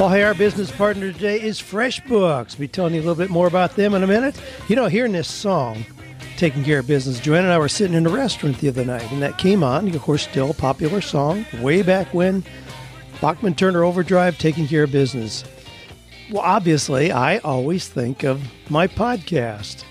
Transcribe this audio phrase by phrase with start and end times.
[0.00, 2.54] Well, hey, our business partner today is FreshBooks.
[2.54, 4.34] I'll be telling you a little bit more about them in a minute.
[4.66, 5.84] You know, hearing this song,
[6.38, 9.12] Taking Care of Business, Joanna and I were sitting in a restaurant the other night,
[9.12, 9.94] and that came on.
[9.94, 12.42] Of course, still a popular song, way back when.
[13.20, 15.44] Bachman Turner Overdrive, Taking Care of Business.
[16.30, 19.84] Well, obviously, I always think of my podcast.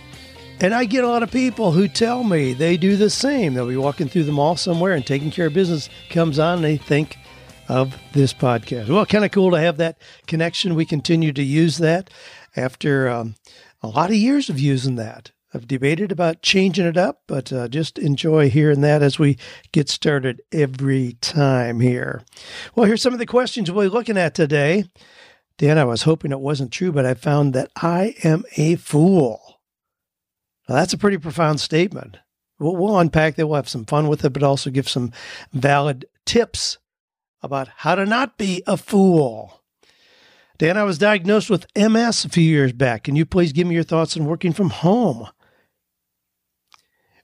[0.59, 3.53] And I get a lot of people who tell me they do the same.
[3.53, 6.63] They'll be walking through the mall somewhere and taking care of business comes on and
[6.65, 7.15] they think
[7.69, 8.89] of this podcast.
[8.89, 10.75] Well, kind of cool to have that connection.
[10.75, 12.09] We continue to use that
[12.55, 13.35] after um,
[13.81, 15.31] a lot of years of using that.
[15.53, 19.37] I've debated about changing it up, but uh, just enjoy hearing that as we
[19.71, 22.23] get started every time here.
[22.75, 24.85] Well, here's some of the questions we'll be looking at today.
[25.57, 29.59] Dan, I was hoping it wasn't true, but I found that I am a fool.
[30.67, 32.17] Now, that's a pretty profound statement.
[32.59, 33.47] We'll, we'll unpack that.
[33.47, 35.11] We'll have some fun with it, but also give some
[35.51, 36.77] valid tips
[37.41, 39.61] about how to not be a fool.
[40.57, 43.05] Dan, I was diagnosed with MS a few years back.
[43.05, 45.29] Can you please give me your thoughts on working from home?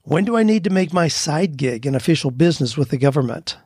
[0.02, 3.58] When do I need to make my side gig an official business with the government?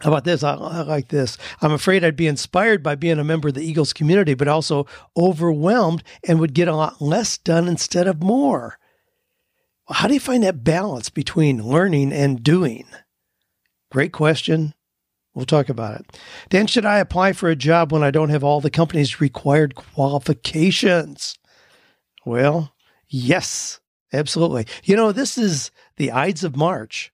[0.00, 0.42] How about this?
[0.42, 1.38] I, I, like this.
[1.60, 4.86] I'm afraid I'd be inspired by being a member of the Eagles community, but also
[5.16, 8.78] overwhelmed and would get a lot less done instead of more.
[9.88, 12.86] How do you find that balance between learning and doing?
[13.92, 14.74] Great question.
[15.34, 16.18] We'll talk about it.
[16.48, 19.74] Dan, should I apply for a job when I don't have all the company's required
[19.74, 21.38] qualifications?
[22.24, 22.74] Well,
[23.08, 23.80] yes,
[24.12, 24.66] absolutely.
[24.84, 27.12] You know, this is the Ides of March.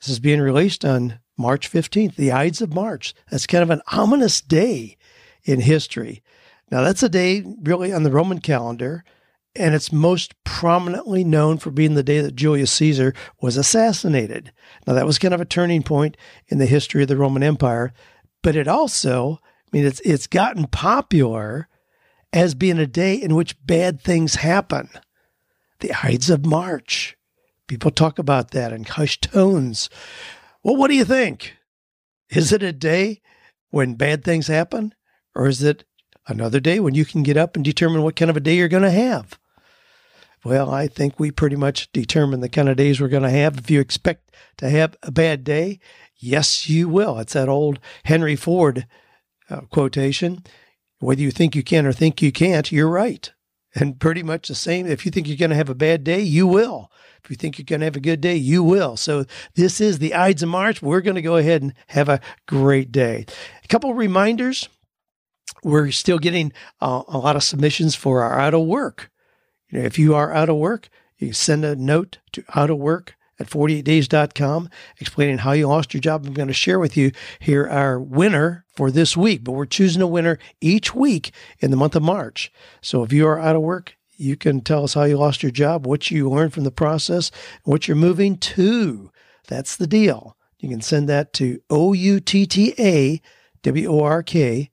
[0.00, 3.14] This is being released on March 15th, the Ides of March.
[3.30, 4.96] That's kind of an ominous day
[5.44, 6.22] in history.
[6.70, 9.04] Now, that's a day really on the Roman calendar
[9.58, 14.52] and it's most prominently known for being the day that Julius Caesar was assassinated.
[14.86, 16.16] Now, that was kind of a turning point
[16.48, 17.92] in the history of the Roman Empire,
[18.42, 21.68] but it also, I mean, it's, it's gotten popular
[22.32, 24.88] as being a day in which bad things happen.
[25.80, 27.16] The Ides of March.
[27.66, 29.90] People talk about that in hushed tones.
[30.62, 31.56] Well, what do you think?
[32.30, 33.20] Is it a day
[33.70, 34.94] when bad things happen?
[35.34, 35.84] Or is it
[36.26, 38.68] another day when you can get up and determine what kind of a day you're
[38.68, 39.38] going to have?
[40.46, 43.58] Well, I think we pretty much determine the kind of days we're going to have.
[43.58, 45.80] If you expect to have a bad day,
[46.18, 47.18] yes, you will.
[47.18, 48.86] It's that old Henry Ford
[49.50, 50.44] uh, quotation.
[51.00, 53.32] Whether you think you can or think you can't, you're right.
[53.74, 54.86] And pretty much the same.
[54.86, 56.92] If you think you're going to have a bad day, you will.
[57.24, 58.96] If you think you're going to have a good day, you will.
[58.96, 59.24] So
[59.56, 60.80] this is the Ides of March.
[60.80, 63.26] We're going to go ahead and have a great day.
[63.64, 64.68] A couple reminders.
[65.64, 69.10] We're still getting uh, a lot of submissions for our of work
[69.76, 70.88] know, if you are out of work,
[71.18, 76.00] you send a note to out of work at 48days.com explaining how you lost your
[76.00, 76.26] job.
[76.26, 80.02] I'm going to share with you here our winner for this week, but we're choosing
[80.02, 82.52] a winner each week in the month of March.
[82.80, 85.52] So if you are out of work, you can tell us how you lost your
[85.52, 87.30] job, what you learned from the process,
[87.64, 89.10] what you're moving to.
[89.48, 90.36] That's the deal.
[90.58, 93.20] You can send that to O U T T A
[93.62, 94.70] W O R K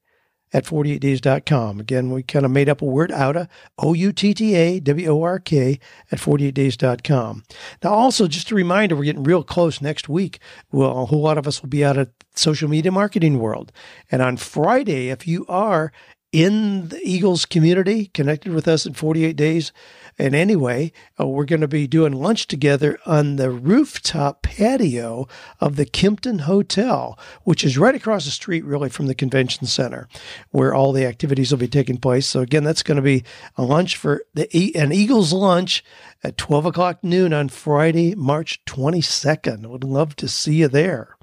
[0.54, 1.80] at 48days.com.
[1.80, 3.50] Again, we kind of made up a word, outa,
[3.80, 5.80] O U T T A W O R K,
[6.12, 7.44] at 48days.com.
[7.84, 10.40] Now, also, just a reminder, we're getting real close next week.
[10.72, 13.72] Well, a whole lot of us will be out at social media marketing world.
[14.12, 15.92] And on Friday, if you are
[16.32, 19.72] in the Eagles community, connected with us in 48 days,
[20.18, 25.28] and anyway, uh, we're going to be doing lunch together on the rooftop patio
[25.60, 30.08] of the Kempton Hotel, which is right across the street, really, from the convention center,
[30.52, 32.28] where all the activities will be taking place.
[32.28, 33.24] So again, that's going to be
[33.58, 35.84] a lunch for the an Eagles lunch
[36.24, 39.66] at 12 o'clock noon on Friday, March 22nd.
[39.66, 41.18] Would love to see you there.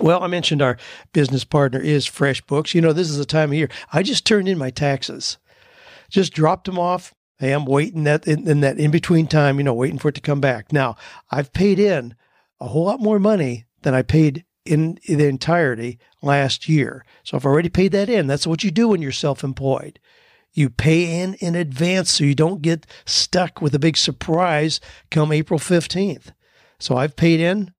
[0.00, 0.76] Well, I mentioned our
[1.12, 2.74] business partner is FreshBooks.
[2.74, 3.70] You know, this is the time of year.
[3.92, 5.38] I just turned in my taxes,
[6.08, 9.64] just dropped them off Hey, I'm waiting that in, in that in between time, you
[9.64, 10.72] know, waiting for it to come back.
[10.72, 10.96] Now,
[11.30, 12.14] I've paid in
[12.60, 17.04] a whole lot more money than I paid in the entirety last year.
[17.22, 18.26] So I've already paid that in.
[18.26, 20.00] That's what you do when you're self-employed.
[20.52, 24.80] You pay in in advance so you don't get stuck with a big surprise
[25.10, 26.32] come April 15th.
[26.80, 27.72] So I've paid in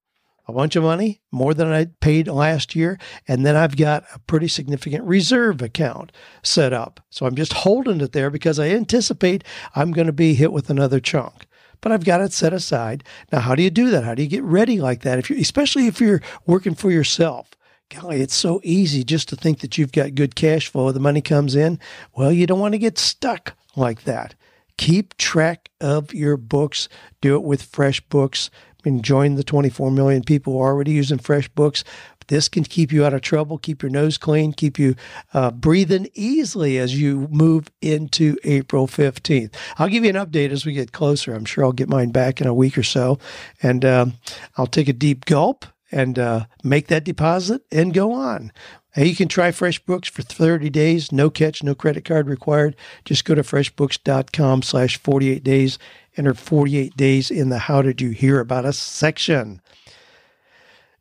[0.50, 3.00] a bunch of money, more than I paid last year.
[3.28, 6.12] And then I've got a pretty significant reserve account
[6.44, 7.00] set up.
[7.10, 9.44] So I'm just holding it there because I anticipate
[9.76, 11.46] I'm going to be hit with another chunk.
[11.82, 13.04] But I've got it set aside.
[13.32, 14.04] Now, how do you do that?
[14.04, 15.18] How do you get ready like that?
[15.18, 17.52] If you, especially if you're working for yourself,
[17.90, 20.92] golly, it's so easy just to think that you've got good cash flow.
[20.92, 21.80] The money comes in.
[22.14, 24.36] Well, you don't want to get stuck like that.
[24.78, 26.88] Keep track of your books.
[27.20, 28.50] Do it with FreshBooks.
[28.50, 31.84] I mean, join the 24 million people who are already using FreshBooks.
[32.28, 34.96] This can keep you out of trouble, keep your nose clean, keep you
[35.34, 39.54] uh, breathing easily as you move into April 15th.
[39.78, 41.34] I'll give you an update as we get closer.
[41.34, 43.18] I'm sure I'll get mine back in a week or so.
[43.64, 44.14] And um,
[44.58, 48.52] I'll take a deep gulp and uh, make that deposit and go on.
[48.96, 52.76] You can try FreshBooks for 30 days, no catch, no credit card required.
[53.06, 55.80] Just go to freshbooks.com slash 48 days,
[56.20, 59.62] enter 48 days in the How Did You Hear About Us section.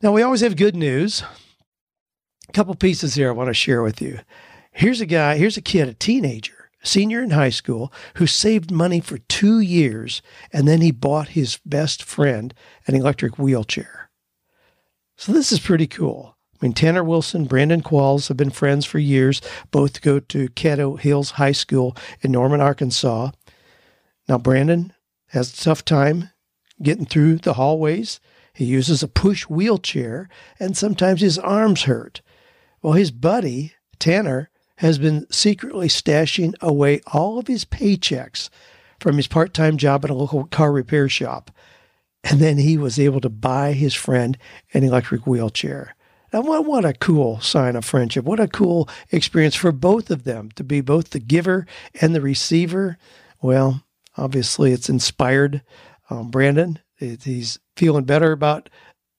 [0.00, 1.24] Now, we always have good news.
[2.48, 4.20] A couple pieces here I want to share with you.
[4.70, 9.00] Here's a guy, here's a kid, a teenager, senior in high school, who saved money
[9.00, 10.22] for two years
[10.52, 12.54] and then he bought his best friend
[12.86, 14.10] an electric wheelchair.
[15.16, 16.36] So this is pretty cool.
[16.54, 19.42] I mean, Tanner Wilson, Brandon Qualls have been friends for years.
[19.72, 23.32] Both go to Caddo Hills High School in Norman, Arkansas.
[24.28, 24.92] Now, Brandon
[25.28, 26.30] has a tough time
[26.82, 28.20] getting through the hallways.
[28.52, 30.28] He uses a push wheelchair,
[30.58, 32.22] and sometimes his arms hurt.
[32.82, 38.48] Well, his buddy, Tanner, has been secretly stashing away all of his paychecks
[39.00, 41.50] from his part time job at a local car repair shop.
[42.24, 44.36] And then he was able to buy his friend
[44.74, 45.94] an electric wheelchair.
[46.32, 48.24] Now, what, what a cool sign of friendship.
[48.24, 51.66] What a cool experience for both of them to be both the giver
[52.00, 52.98] and the receiver.
[53.40, 53.82] Well,
[54.18, 55.62] obviously, it's inspired
[56.10, 56.78] um, Brandon.
[56.98, 58.68] It, he's feeling better about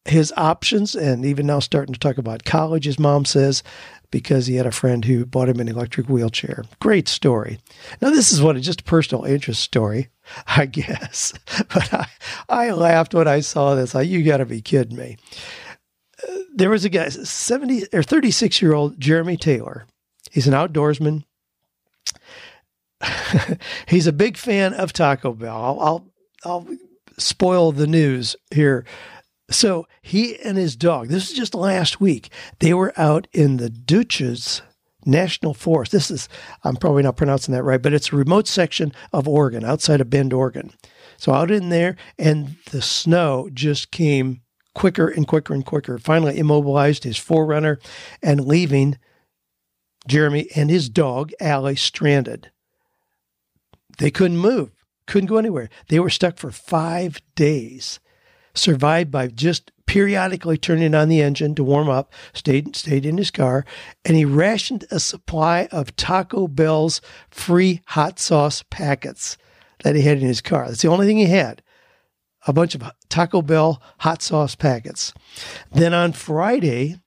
[0.06, 3.64] his options and even now starting to talk about college, his mom says,
[4.12, 6.64] because he had a friend who bought him an electric wheelchair.
[6.80, 7.60] Great story.
[8.02, 10.10] Now, this is what a just a personal interest story,
[10.48, 11.34] I guess.
[11.74, 12.08] But I,
[12.50, 13.94] I laughed when I saw this.
[13.94, 15.18] I, you got to be kidding me
[16.54, 19.86] there was a guy, 70 or 36 year old Jeremy Taylor.
[20.32, 21.24] He's an outdoorsman.
[23.88, 25.56] He's a big fan of Taco Bell.
[25.56, 26.06] I'll, I'll,
[26.46, 26.68] I'll
[27.18, 28.86] spoil the news here.
[29.50, 32.30] So he and his dog, this is just last week,
[32.60, 34.62] they were out in the Dutchess
[35.06, 35.92] National Forest.
[35.92, 36.30] This is,
[36.64, 40.10] I'm probably not pronouncing that right, but it's a remote section of Oregon, outside of
[40.10, 40.72] Bend, Oregon.
[41.18, 44.42] So out in there, and the snow just came
[44.76, 45.98] quicker and quicker and quicker.
[45.98, 47.78] Finally, immobilized his 4Runner
[48.22, 48.98] and leaving
[50.08, 52.52] Jeremy and his dog, Allie, stranded.
[54.00, 54.72] They couldn't move,
[55.08, 55.70] couldn't go anywhere.
[55.88, 58.00] They were stuck for five days,
[58.54, 63.32] survived by just periodically turning on the engine to warm up, stayed, stayed in his
[63.32, 63.66] car,
[64.06, 69.38] and he rationed a supply of Taco Bell's free hot sauce packets
[69.84, 70.68] that he had in his car.
[70.68, 71.62] That's the only thing he had
[72.48, 75.14] a bunch of Taco Bell hot sauce packets.
[75.72, 77.00] Then on Friday,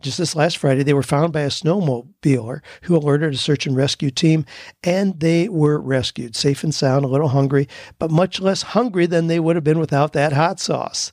[0.00, 3.76] just this last Friday, they were found by a snowmobiler who alerted a search and
[3.76, 4.44] rescue team,
[4.84, 7.68] and they were rescued safe and sound, a little hungry,
[7.98, 11.12] but much less hungry than they would have been without that hot sauce.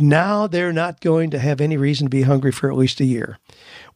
[0.00, 3.04] Now they're not going to have any reason to be hungry for at least a
[3.04, 3.38] year.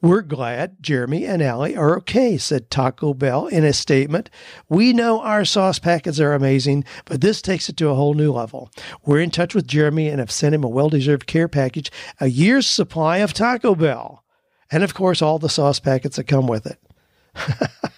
[0.00, 4.30] We're glad Jeremy and Allie are okay, said Taco Bell in a statement.
[4.68, 8.32] We know our sauce packets are amazing, but this takes it to a whole new
[8.32, 8.70] level.
[9.04, 11.90] We're in touch with Jeremy and have sent him a well deserved care package,
[12.20, 14.22] a year's supply of Taco Bell,
[14.70, 16.78] and of course, all the sauce packets that come with it.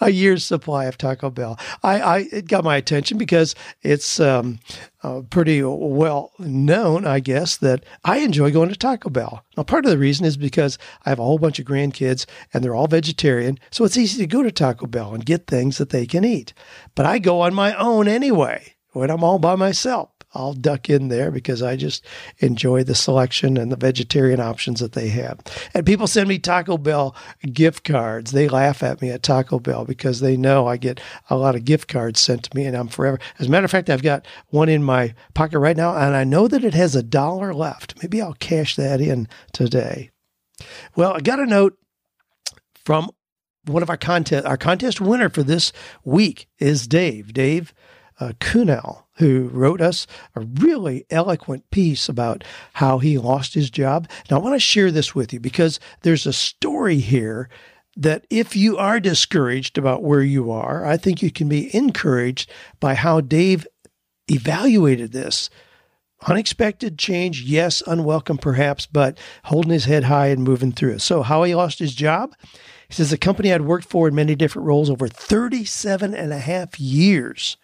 [0.00, 1.58] a year's supply of Taco Bell.
[1.82, 4.58] I, I it got my attention because it's um,
[5.02, 9.44] uh, pretty well known, I guess, that I enjoy going to Taco Bell.
[9.56, 12.62] Now, part of the reason is because I have a whole bunch of grandkids and
[12.62, 15.90] they're all vegetarian, so it's easy to go to Taco Bell and get things that
[15.90, 16.52] they can eat.
[16.94, 20.15] But I go on my own anyway when I'm all by myself.
[20.36, 22.04] I'll duck in there because I just
[22.38, 25.40] enjoy the selection and the vegetarian options that they have.
[25.74, 27.14] And people send me Taco Bell
[27.52, 28.32] gift cards.
[28.32, 31.00] They laugh at me at Taco Bell because they know I get
[31.30, 33.18] a lot of gift cards sent to me and I'm forever.
[33.38, 36.24] As a matter of fact, I've got one in my pocket right now and I
[36.24, 37.94] know that it has a dollar left.
[38.02, 40.10] Maybe I'll cash that in today.
[40.94, 41.78] Well, I got a note
[42.84, 43.10] from
[43.66, 45.72] one of our contest our contest winner for this
[46.04, 47.32] week is Dave.
[47.32, 47.74] Dave
[48.18, 52.44] uh, Kunal, who wrote us a really eloquent piece about
[52.74, 54.08] how he lost his job.
[54.30, 57.48] Now, I want to share this with you because there's a story here
[57.96, 62.50] that if you are discouraged about where you are, I think you can be encouraged
[62.78, 63.66] by how Dave
[64.30, 65.48] evaluated this.
[66.26, 71.00] Unexpected change, yes, unwelcome perhaps, but holding his head high and moving through it.
[71.00, 72.34] So, how he lost his job?
[72.88, 76.38] He says the company I'd worked for in many different roles over 37 and a
[76.38, 77.56] half years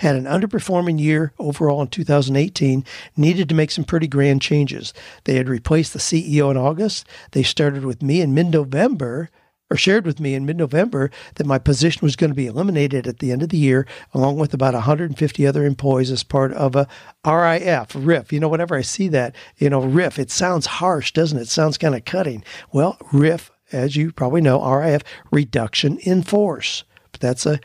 [0.00, 2.84] had an underperforming year overall in 2018,
[3.18, 4.94] needed to make some pretty grand changes.
[5.24, 7.06] They had replaced the CEO in August.
[7.32, 9.28] They started with me in mid November,
[9.70, 13.06] or shared with me in mid November that my position was going to be eliminated
[13.06, 16.74] at the end of the year, along with about 150 other employees as part of
[16.74, 16.88] a
[17.26, 18.32] RIF, RIF.
[18.32, 21.42] You know, whenever I see that, you know, RIF, it sounds harsh, doesn't it?
[21.42, 22.42] It sounds kind of cutting.
[22.72, 26.84] Well, RIF, as you probably know, RIF, reduction in force.
[27.12, 27.60] But that's a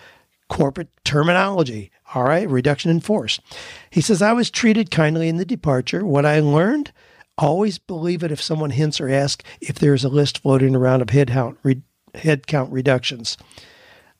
[0.49, 1.91] corporate terminology.
[2.15, 3.41] All right, reduction in force.
[3.89, 6.05] He says, I was treated kindly in the departure.
[6.05, 6.93] What I learned,
[7.37, 11.01] always believe it if someone hints or asks if there is a list floating around
[11.01, 11.81] of headcount, re-
[12.13, 13.37] headcount reductions.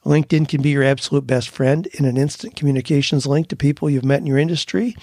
[0.06, 4.04] LinkedIn can be your absolute best friend in an instant communications link to people you've
[4.04, 4.98] met in your industry.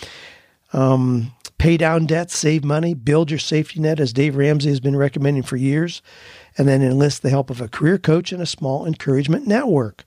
[0.74, 4.96] Um, pay down debts, save money, build your safety net, as Dave Ramsey has been
[4.96, 6.02] recommending for years,
[6.58, 10.04] and then enlist the help of a career coach and a small encouragement network.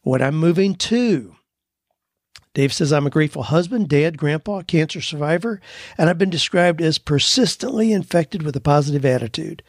[0.00, 1.34] What I'm moving to
[2.54, 5.60] Dave says, I'm a grateful husband, dad, grandpa, cancer survivor,
[5.96, 9.62] and I've been described as persistently infected with a positive attitude.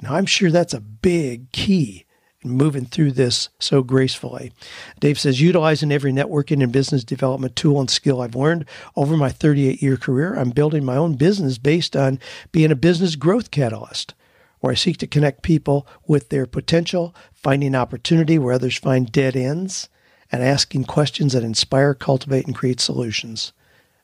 [0.00, 2.04] Now, I'm sure that's a big key
[2.42, 4.52] in moving through this so gracefully.
[5.00, 8.66] Dave says, utilizing every networking and business development tool and skill I've learned
[8.96, 12.18] over my 38 year career, I'm building my own business based on
[12.50, 14.14] being a business growth catalyst
[14.60, 19.36] where I seek to connect people with their potential, finding opportunity where others find dead
[19.36, 19.88] ends,
[20.32, 23.52] and asking questions that inspire, cultivate, and create solutions.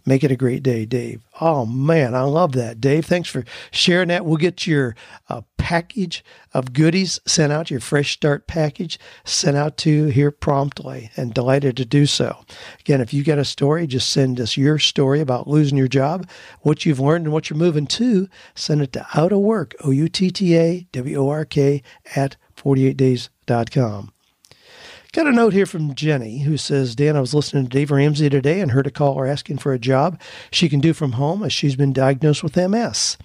[0.08, 1.22] Make it a great day, Dave.
[1.38, 3.04] Oh man, I love that, Dave.
[3.04, 4.24] Thanks for sharing that.
[4.24, 4.96] We'll get your
[5.28, 10.30] uh, package of goodies sent out, your fresh start package sent out to you here
[10.30, 12.42] promptly, and delighted to do so.
[12.80, 16.26] Again, if you got a story, just send us your story about losing your job,
[16.60, 18.30] what you've learned, and what you're moving to.
[18.54, 21.82] Send it to out of work, O U T T A W O R K,
[22.16, 24.12] at 48days.com.
[25.12, 28.28] Got a note here from Jenny who says, Dan, I was listening to Dave Ramsey
[28.28, 31.52] today and heard a caller asking for a job she can do from home as
[31.52, 33.16] she's been diagnosed with MS.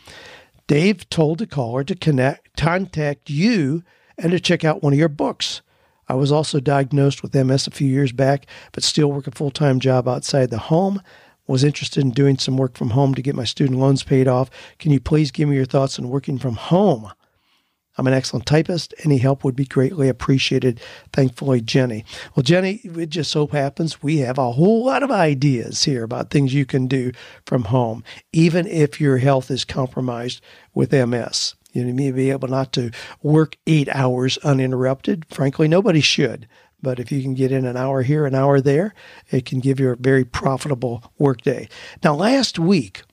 [0.65, 3.83] Dave told the caller to connect, contact you
[4.17, 5.61] and to check out one of your books.
[6.07, 9.51] I was also diagnosed with MS a few years back, but still work a full
[9.51, 11.01] time job outside the home.
[11.47, 14.49] Was interested in doing some work from home to get my student loans paid off.
[14.79, 17.11] Can you please give me your thoughts on working from home?
[17.97, 18.93] I'm an excellent typist.
[19.03, 20.79] Any help would be greatly appreciated.
[21.11, 22.05] Thankfully, Jenny.
[22.35, 26.29] Well, Jenny, it just so happens we have a whole lot of ideas here about
[26.29, 27.11] things you can do
[27.45, 30.41] from home, even if your health is compromised
[30.73, 31.55] with MS.
[31.73, 35.25] You may be able not to work eight hours uninterrupted.
[35.29, 36.47] Frankly, nobody should.
[36.83, 38.93] But if you can get in an hour here, an hour there,
[39.31, 41.69] it can give you a very profitable workday.
[42.03, 43.03] Now, last week,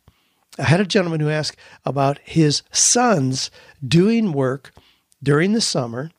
[0.59, 3.50] I had a gentleman who asked about his sons
[3.87, 4.73] doing work
[5.23, 6.11] during the summer,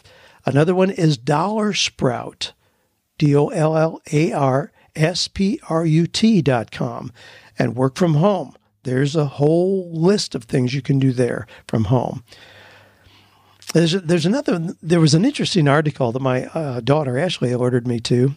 [0.46, 2.54] Another one is Dollar Sprout,
[3.18, 7.12] D O L L A R S P R U T dot com,
[7.58, 8.56] and work from home.
[8.84, 12.24] There's a whole list of things you can do there from home.
[13.74, 18.00] There's, there's another, there was an interesting article that my uh, daughter Ashley alerted me
[18.02, 18.36] to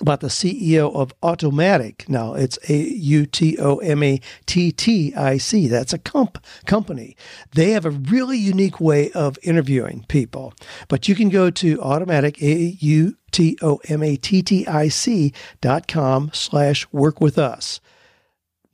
[0.00, 2.08] about the CEO of Automattic.
[2.08, 5.68] Now it's A U T O M A T T I C.
[5.68, 7.16] That's a comp company.
[7.54, 10.54] They have a really unique way of interviewing people.
[10.88, 14.88] But you can go to Automattic A U T O M A T T I
[14.88, 17.80] C dot com slash work with us.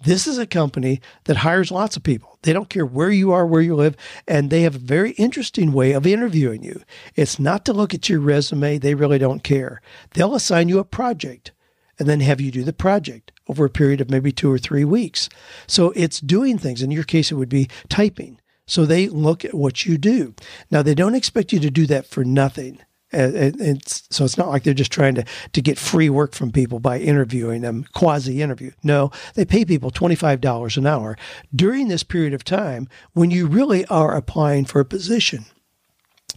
[0.04, 2.38] This is a company that hires lots of people.
[2.42, 3.96] They don't care where you are, where you live,
[4.28, 6.82] and they have a very interesting way of interviewing you.
[7.14, 9.80] It's not to look at your resume, they really don't care.
[10.12, 11.52] They'll assign you a project
[11.98, 14.84] and then have you do the project over a period of maybe two or three
[14.84, 15.28] weeks.
[15.66, 16.82] So it's doing things.
[16.82, 18.40] In your case, it would be typing.
[18.66, 20.34] So they look at what you do.
[20.70, 22.80] Now, they don't expect you to do that for nothing.
[23.14, 26.80] And, so it's not like they're just trying to, to get free work from people
[26.80, 28.72] by interviewing them, quasi interview.
[28.82, 31.16] No, they pay people $25 an hour
[31.54, 35.44] during this period of time when you really are applying for a position.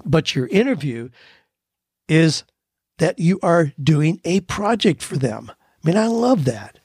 [0.06, 1.10] But your interview
[2.08, 2.44] is
[2.98, 5.52] that you are doing a project for them.
[5.52, 6.80] I mean, I love that.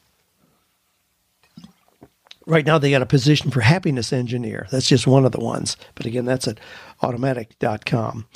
[2.46, 4.66] Right now, they got a position for happiness engineer.
[4.70, 5.76] That's just one of the ones.
[5.94, 6.58] But again, that's at
[7.00, 8.26] automattic.com.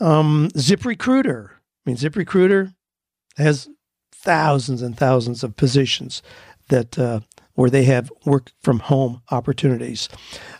[0.00, 1.50] Um, ZipRecruiter.
[1.50, 1.54] I
[1.84, 2.74] mean, ZipRecruiter
[3.36, 3.68] has
[4.12, 6.22] thousands and thousands of positions
[6.68, 7.20] that uh,
[7.54, 10.08] where they have work from home opportunities.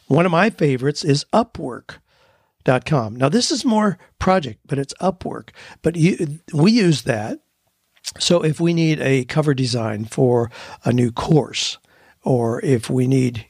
[0.06, 3.16] One of my favorites is Upwork.com.
[3.16, 5.50] Now, this is more project, but it's Upwork.
[5.82, 7.40] But you, we use that.
[8.18, 10.50] So if we need a cover design for
[10.84, 11.78] a new course,
[12.22, 13.46] or if we need,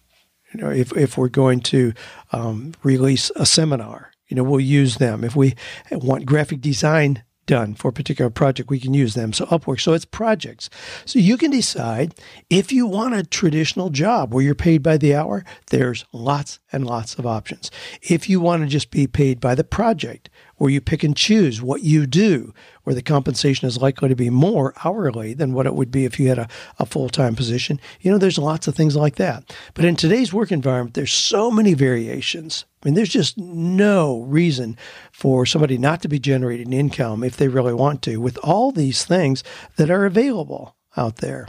[0.53, 1.93] you know, if, if we're going to
[2.33, 5.25] um, release a seminar, you know, we'll use them.
[5.25, 5.55] If we
[5.91, 9.33] want graphic design done for a particular project, we can use them.
[9.33, 9.81] So Upwork.
[9.81, 10.71] So it's projects.
[11.05, 12.15] So you can decide
[12.49, 16.87] if you want a traditional job where you're paid by the hour, there's lots and
[16.87, 17.71] lots of options.
[18.03, 21.63] If you want to just be paid by the project, where you pick and choose
[21.63, 22.53] what you do,
[22.83, 26.21] where the compensation is likely to be more hourly than what it would be if
[26.21, 26.47] you had a,
[26.79, 27.81] a full time position.
[28.03, 29.57] You know, there's lots of things like that.
[29.73, 32.67] But in today's work environment, there's so many variations.
[32.83, 34.77] I mean, there's just no reason
[35.13, 39.07] for somebody not to be generating income if they really want to with all these
[39.07, 39.43] things
[39.77, 41.49] that are available out there.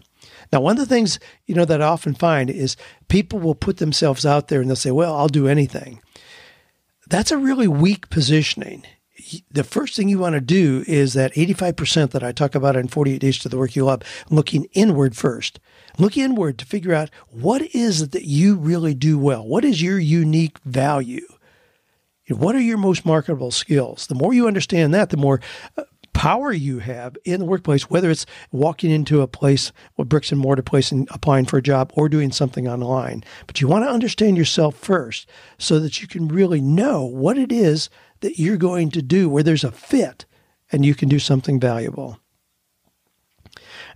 [0.54, 2.78] Now, one of the things, you know, that I often find is
[3.10, 6.02] people will put themselves out there and they'll say, well, I'll do anything.
[7.10, 8.86] That's a really weak positioning
[9.52, 12.88] the first thing you want to do is that 85% that I talk about in
[12.88, 15.60] 48 Days to the Work You Love, looking inward first.
[15.98, 19.46] Look inward to figure out what is it that you really do well?
[19.46, 21.26] What is your unique value?
[22.30, 24.08] What are your most marketable skills?
[24.08, 25.42] The more you understand that, the more
[25.78, 30.32] uh, power you have in the workplace, whether it's walking into a place, a bricks
[30.32, 33.24] and mortar place and applying for a job or doing something online.
[33.48, 37.52] But you want to understand yourself first so that you can really know what it
[37.52, 37.90] is
[38.22, 40.26] that you're going to do where there's a fit
[40.72, 42.20] and you can do something valuable.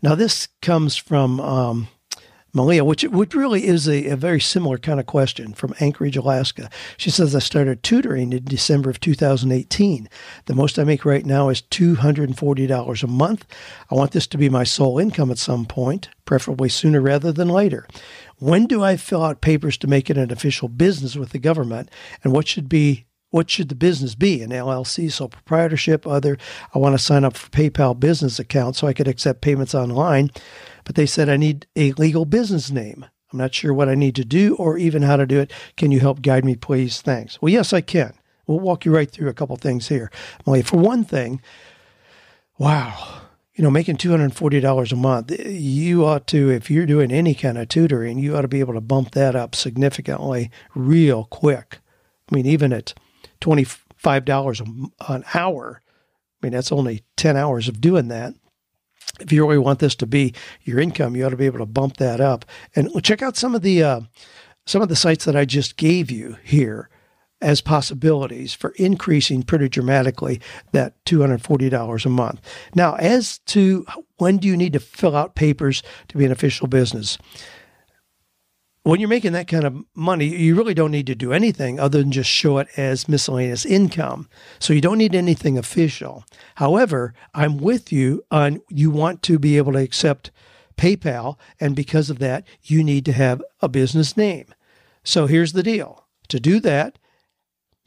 [0.01, 1.88] Now, this comes from um,
[2.55, 6.69] Malia, which, which really is a, a, very similar kind of question from Anchorage, Alaska.
[6.95, 10.07] She says, I started tutoring in December of 2018.
[10.45, 13.45] The most I make right now is $240 a month.
[13.91, 17.49] I want this to be my sole income at some point, preferably sooner rather than
[17.49, 17.85] later.
[18.37, 21.91] When do I fill out papers to make it an official business with the government?
[22.23, 24.41] And what should be what should the business be?
[24.41, 26.37] An LLC, sole proprietorship, other.
[26.73, 30.31] I want to sign up for PayPal business account so I could accept payments online.
[30.85, 33.05] But they said I need a legal business name.
[33.33, 35.51] I'm not sure what I need to do or even how to do it.
[35.75, 37.01] Can you help guide me, please?
[37.01, 37.41] Thanks.
[37.41, 38.13] Well, yes, I can.
[38.47, 40.09] We'll walk you right through a couple things here.
[40.45, 41.41] Well, for one thing,
[42.57, 43.23] wow,
[43.55, 47.67] you know, making $240 a month, you ought to, if you're doing any kind of
[47.67, 51.79] tutoring, you ought to be able to bump that up significantly real quick.
[52.31, 52.93] I mean, even at
[53.41, 55.81] $25 an hour.
[55.85, 58.35] I mean, that's only 10 hours of doing that.
[59.19, 61.65] If you really want this to be your income, you ought to be able to
[61.65, 62.45] bump that up.
[62.75, 64.01] And check out some of the uh,
[64.65, 66.89] some of the sites that I just gave you here
[67.41, 72.41] as possibilities for increasing pretty dramatically that $240 a month.
[72.73, 73.86] Now, as to
[74.17, 77.17] when do you need to fill out papers to be an official business?
[78.85, 81.97] When you're making that kind of money, you really don't need to do anything other
[81.97, 84.29] than just show it as miscellaneous income.
[84.59, 86.23] So you don't need anything official.
[86.55, 90.29] However, I'm with you on you want to be able to accept
[90.77, 94.53] PayPal, and because of that, you need to have a business name.
[95.03, 96.05] So here's the deal.
[96.27, 96.99] To do that,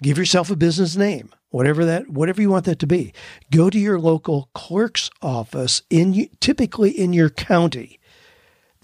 [0.02, 3.12] give yourself a business name whatever that whatever you want that to be
[3.50, 7.98] go to your local clerk's office in typically in your county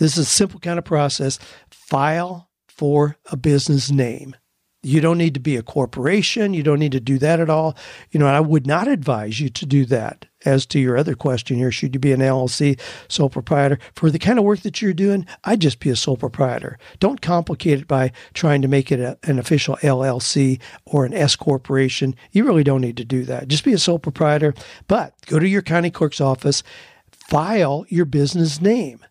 [0.05, 1.39] this is a simple kind of process
[1.71, 4.37] file for a business name.
[4.83, 6.53] You don't need to be a corporation.
[6.53, 7.75] You don't need to do that at all.
[8.11, 10.27] You know, I would not advise you to do that.
[10.45, 13.79] As to your other question here, should you be an LLC sole proprietor?
[13.95, 16.79] For the kind of work that you're doing, I'd just be a sole proprietor.
[16.99, 21.35] Don't complicate it by trying to make it a, an official LLC or an S
[21.35, 22.15] corporation.
[22.31, 23.49] You really don't need to do that.
[23.49, 24.53] Just be a sole proprietor,
[24.87, 26.63] but go to your county clerk's office,
[27.11, 29.03] file your business name.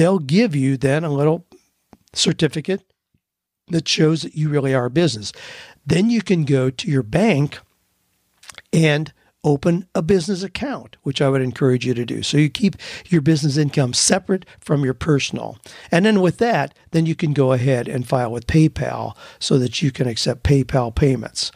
[0.00, 1.44] They'll give you then a little
[2.14, 2.90] certificate
[3.68, 5.30] that shows that you really are a business.
[5.84, 7.58] Then you can go to your bank
[8.72, 9.12] and
[9.44, 12.22] open a business account, which I would encourage you to do.
[12.22, 12.76] So you keep
[13.10, 15.58] your business income separate from your personal.
[15.92, 19.82] And then with that, then you can go ahead and file with PayPal so that
[19.82, 21.52] you can accept PayPal payments.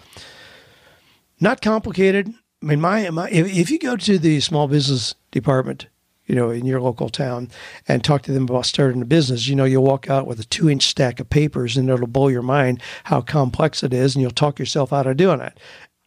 [1.41, 2.29] Not complicated.
[2.63, 5.87] I mean, my, my if you go to the small business department
[6.27, 7.51] you know, in your local town
[7.87, 10.45] and talk to them about starting a business, you know, you'll walk out with a
[10.45, 14.23] two inch stack of papers and it'll blow your mind how complex it is and
[14.23, 15.59] you'll talk yourself out of doing it.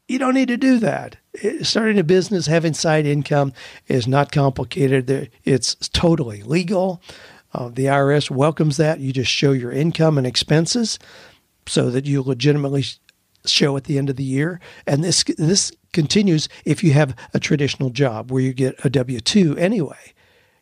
[0.08, 1.18] You don't need to do that.
[1.62, 3.54] Starting a business, having side income
[3.88, 5.30] is not complicated.
[5.44, 7.02] It's totally legal.
[7.54, 9.00] Uh, the IRS welcomes that.
[9.00, 10.98] You just show your income and expenses
[11.68, 12.86] so that you legitimately
[13.46, 14.60] show at the end of the year.
[14.86, 19.20] And this this continues if you have a traditional job where you get a W
[19.20, 20.14] 2 anyway.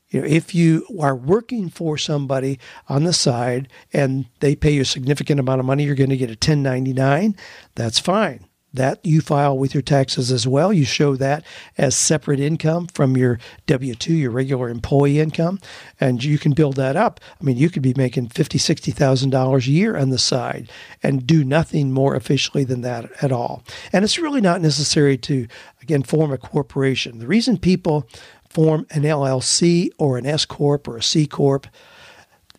[0.07, 4.83] You know, if you are working for somebody on the side and they pay you
[4.83, 7.35] a significant amount of money, you're going to get a 1099.
[7.75, 10.71] That's fine that you file with your taxes as well.
[10.71, 11.43] You show that
[11.77, 15.59] as separate income from your W 2, your regular employee income,
[15.99, 17.19] and you can build that up.
[17.39, 20.69] I mean, you could be making $50,000, $60,000 a year on the side
[21.01, 23.63] and do nothing more officially than that at all.
[23.91, 25.47] And it's really not necessary to,
[25.81, 27.19] again, form a corporation.
[27.19, 28.07] The reason people
[28.49, 31.67] form an LLC or an S Corp or a C Corp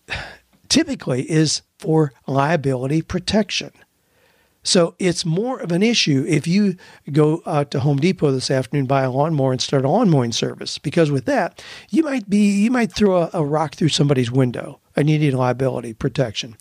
[0.68, 3.70] typically is for liability protection.
[4.66, 6.76] So it's more of an issue if you
[7.12, 10.32] go out to Home Depot this afternoon, buy a lawnmower, and start a lawn mowing
[10.32, 10.76] service.
[10.76, 14.80] Because with that, you might be you might throw a, a rock through somebody's window,
[14.96, 16.56] and you need liability protection.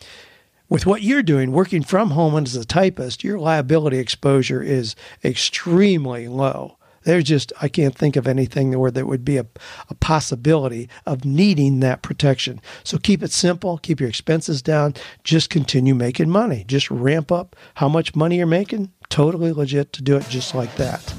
[0.69, 6.27] With what you're doing, working from home as a typist, your liability exposure is extremely
[6.27, 6.77] low.
[7.05, 9.45] There's just, I can't think of anything where there would be a,
[9.89, 12.59] a possibility of needing that protection.
[12.83, 16.65] So keep it simple, keep your expenses down, just continue making money.
[16.67, 18.91] Just ramp up how much money you're making.
[19.09, 21.13] Totally legit to do it just like that.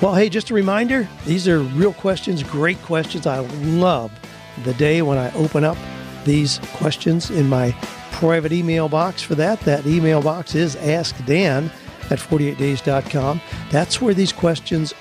[0.00, 3.26] Well, hey, just a reminder these are real questions, great questions.
[3.26, 4.12] I love
[4.64, 5.76] the day when I open up
[6.24, 7.72] these questions in my
[8.12, 9.60] private email box for that.
[9.60, 11.70] That email box is Ask Dan
[12.10, 13.40] at 48days.com.
[13.70, 14.94] That's where these questions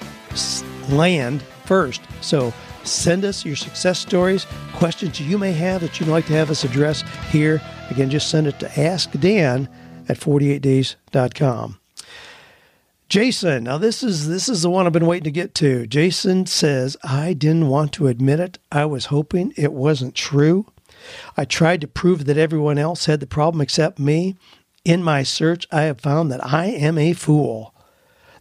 [0.89, 2.01] land first.
[2.21, 6.49] So send us your success stories, questions you may have that you'd like to have
[6.49, 7.61] us address here.
[7.89, 9.67] Again, just send it to askdan
[10.07, 11.79] at 48days.com.
[13.07, 15.87] Jason, now this is this is the one I've been waiting to get to.
[15.87, 18.59] Jason says, "I didn't want to admit it.
[18.71, 20.67] I was hoping it wasn't true.
[21.35, 24.35] I tried to prove that everyone else had the problem except me.
[24.85, 27.73] In my search, I have found that I am a fool.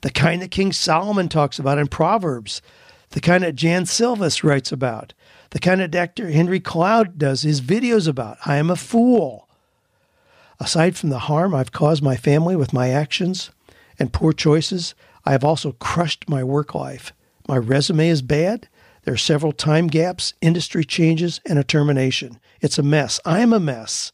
[0.02, 2.62] The kind that King Solomon talks about in Proverbs,
[3.10, 5.14] the kind that Jan Silvious writes about,
[5.50, 6.30] the kind that Dr.
[6.30, 8.38] Henry Cloud does his videos about.
[8.46, 9.48] I am a fool.
[10.60, 13.50] Aside from the harm I've caused my family with my actions
[13.98, 17.12] and poor choices, I have also crushed my work life.
[17.48, 18.68] My resume is bad.
[19.04, 22.38] There are several time gaps, industry changes, and a termination.
[22.60, 23.20] It's a mess.
[23.24, 24.12] I am a mess.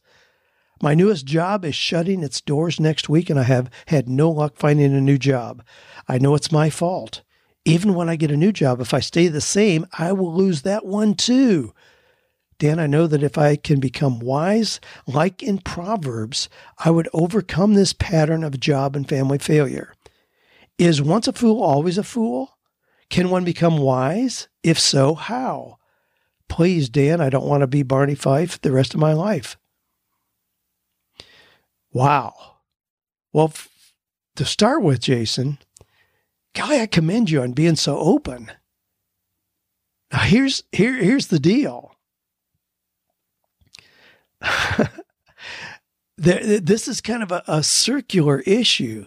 [0.81, 4.57] My newest job is shutting its doors next week, and I have had no luck
[4.57, 5.63] finding a new job.
[6.07, 7.21] I know it's my fault.
[7.63, 10.61] Even when I get a new job, if I stay the same, I will lose
[10.63, 11.73] that one too.
[12.57, 17.73] Dan, I know that if I can become wise, like in Proverbs, I would overcome
[17.73, 19.93] this pattern of job and family failure.
[20.77, 22.57] Is once a fool always a fool?
[23.09, 24.47] Can one become wise?
[24.63, 25.77] If so, how?
[26.47, 29.57] Please, Dan, I don't want to be Barney Fife the rest of my life.
[31.95, 32.57] Wow.
[33.31, 33.93] Well, f-
[34.35, 35.59] to start with, Jason,
[36.53, 38.51] golly, I commend you on being so open.
[40.11, 41.95] Now, here's here here's the deal.
[46.17, 49.05] this is kind of a, a circular issue.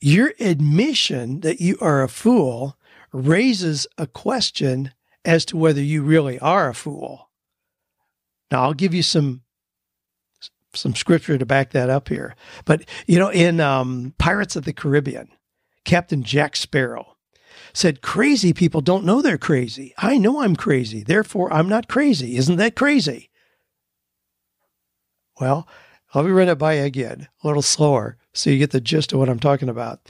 [0.00, 2.76] Your admission that you are a fool
[3.12, 4.92] raises a question
[5.24, 7.30] as to whether you really are a fool.
[8.50, 9.42] Now, I'll give you some
[10.76, 12.34] some scripture to back that up here.
[12.64, 15.28] But you know, in um, Pirates of the Caribbean,
[15.84, 17.16] Captain Jack Sparrow
[17.72, 19.94] said, "Crazy people don't know they're crazy.
[19.98, 22.36] I know I'm crazy, therefore I'm not crazy.
[22.36, 23.30] Isn't that crazy?"
[25.40, 25.68] Well,
[26.14, 29.18] Let me run it by again, a little slower, so you get the gist of
[29.18, 30.00] what I'm talking about.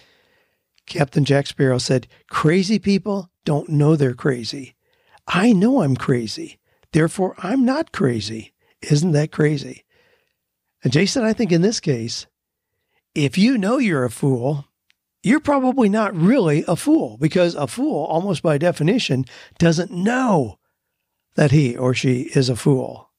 [0.86, 4.76] Captain Jack Sparrow said, Crazy people don't know they're crazy.
[5.26, 6.60] I know I'm crazy.
[6.92, 8.52] Therefore, I'm not crazy.
[8.82, 9.84] Isn't that crazy?
[10.86, 12.28] And Jason, I think in this case,
[13.12, 14.66] if you know you're a fool,
[15.20, 19.24] you're probably not really a fool because a fool, almost by definition,
[19.58, 20.60] doesn't know
[21.34, 23.10] that he or she is a fool.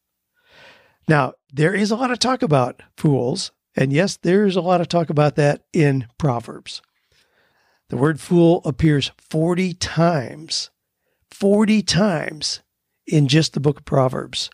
[1.10, 3.52] Now, there is a lot of talk about fools.
[3.76, 6.82] And yes, there's a lot of talk about that in Proverbs.
[7.90, 10.70] The word fool appears 40 times,
[11.32, 12.62] 40 times
[13.06, 14.50] in just the book of Proverbs.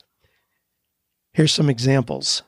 [1.31, 2.41] Here's some examples.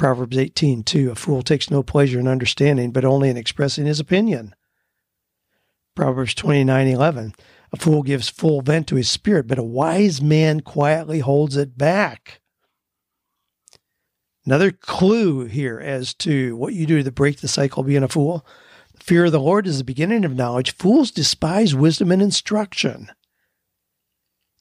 [0.00, 1.10] Proverbs 18, 2.
[1.10, 4.54] A fool takes no pleasure in understanding, but only in expressing his opinion.
[5.94, 7.34] Proverbs 29, 11.
[7.70, 11.76] A fool gives full vent to his spirit, but a wise man quietly holds it
[11.76, 12.40] back.
[14.46, 18.08] Another clue here as to what you do to break the cycle of being a
[18.08, 18.46] fool.
[18.94, 20.74] The fear of the Lord is the beginning of knowledge.
[20.76, 23.10] Fools despise wisdom and instruction.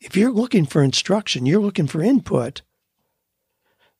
[0.02, 2.62] If you're looking for instruction, you're looking for input,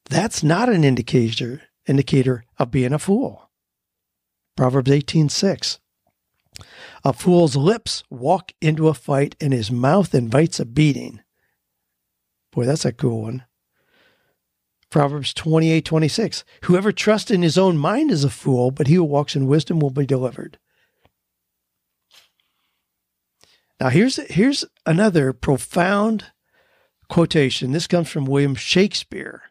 [0.10, 3.50] that's not an indicator indicator of being a fool.
[4.58, 5.80] Proverbs 18:6.
[7.06, 11.22] A fool's lips walk into a fight and his mouth invites a beating.
[12.52, 13.46] Boy, that's a cool one.
[14.90, 16.44] Proverbs 28 26.
[16.64, 19.80] Whoever trusts in his own mind is a fool, but he who walks in wisdom
[19.80, 20.58] will be delivered.
[23.80, 26.26] Now, here's, here's another profound
[27.08, 27.72] quotation.
[27.72, 29.44] This comes from William Shakespeare.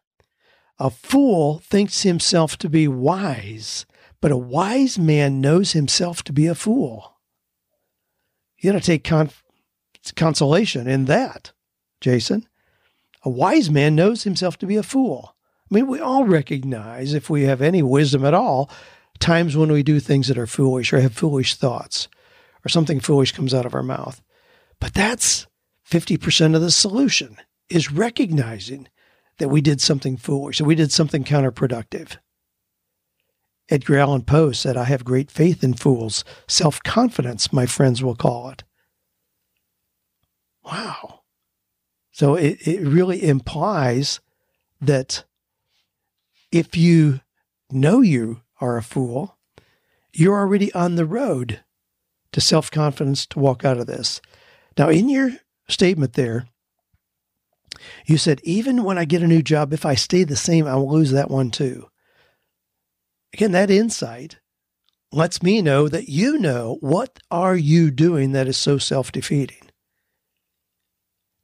[0.79, 3.85] A fool thinks himself to be wise,
[4.21, 7.17] but a wise man knows himself to be a fool.
[8.59, 9.31] You got to take con-
[10.15, 11.53] consolation in that,
[12.01, 12.47] Jason.
[13.25, 15.35] A wise man knows himself to be a fool.
[15.71, 18.71] I mean, we all recognize, if we have any wisdom at all,
[19.19, 22.09] times when we do things that are foolish or have foolish thoughts
[22.65, 24.23] or something foolish comes out of our mouth.
[24.81, 25.47] But that's
[25.91, 27.37] 50% of the solution
[27.69, 28.89] is recognizing
[29.39, 32.17] that we did something foolish, that we did something counterproductive.
[33.71, 36.25] Edgar Allan Poe said, I have great faith in fools.
[36.47, 38.65] Self confidence, my friends will call it.
[40.65, 41.21] Wow.
[42.11, 44.21] So it, it really implies
[44.81, 45.25] that
[46.51, 47.21] if you
[47.71, 49.39] know you are a fool,
[50.13, 51.61] you're already on the road
[52.33, 54.21] to self confidence to walk out of this.
[54.77, 55.33] Now, in your
[55.69, 56.47] statement there,
[58.07, 60.75] you said, even when I get a new job, if I stay the same, I
[60.77, 61.89] will lose that one too.
[63.33, 64.39] Again, that insight
[65.13, 69.71] lets me know that you know what are you doing that is so self-defeating.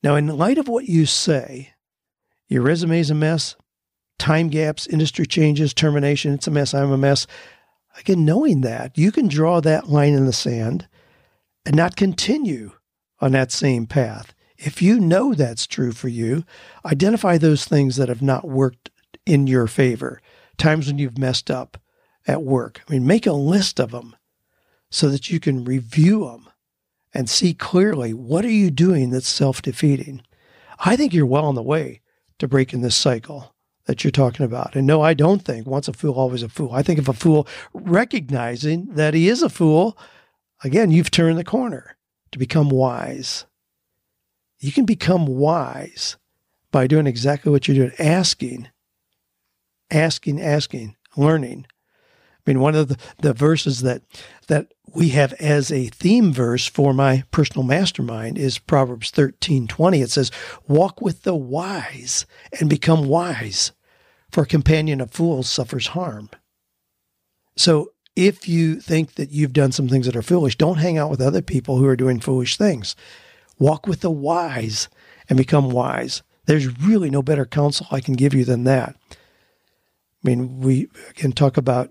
[0.03, 1.73] Now, in light of what you say,
[2.49, 3.57] your resume is a mess,
[4.19, 7.27] time gaps, industry changes, termination, it's a mess, I'm a mess.
[7.99, 10.89] Again, knowing that, you can draw that line in the sand
[11.65, 12.73] and not continue
[13.21, 14.34] on that same path.
[14.67, 16.45] If you know that's true for you,
[16.87, 18.91] identify those things that have not worked
[19.27, 20.23] in your favor,
[20.57, 21.77] times when you've messed up
[22.27, 22.81] at work.
[22.89, 24.17] I mean, make a list of them
[24.91, 26.49] so that you can review them
[27.13, 30.23] and see clearly what are you doing that's self-defeating.
[30.79, 32.01] I think you're well on the way
[32.39, 34.75] to breaking this cycle that you're talking about.
[34.75, 36.73] And no, I don't think once a fool, always a fool.
[36.73, 39.99] I think if a fool recognizing that he is a fool,
[40.63, 41.99] again, you've turned the corner
[42.33, 43.45] to become wise.
[44.65, 46.17] You can become wise
[46.73, 48.69] by doing exactly what you're doing, asking,
[49.91, 51.67] asking, asking, learning.
[51.69, 54.01] I mean, one of the, the verses that
[54.47, 60.01] that we have as a theme verse for my personal mastermind is Proverbs 13, 20.
[60.01, 60.31] It says,
[60.67, 62.25] Walk with the wise
[62.59, 63.73] and become wise,
[64.31, 66.31] for a companion of fools suffers harm.
[67.55, 71.11] So if you think that you've done some things that are foolish, don't hang out
[71.11, 72.97] with other people who are doing foolish things.
[73.59, 74.89] Walk with the wise
[75.29, 76.23] and become wise.
[76.47, 78.97] There's really no better counsel I can give you than that.
[79.11, 79.17] I
[80.23, 81.91] mean, we can talk about